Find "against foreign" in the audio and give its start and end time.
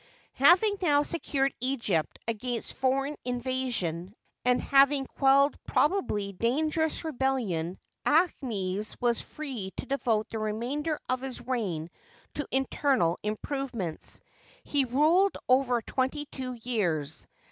2.27-3.15